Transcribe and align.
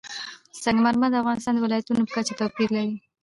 سنگ 0.61 0.77
مرمر 0.85 1.09
د 1.11 1.15
افغانستان 1.21 1.53
د 1.55 1.59
ولایاتو 1.65 2.07
په 2.09 2.13
کچه 2.15 2.33
توپیر 2.39 2.69
لري. 2.77 2.95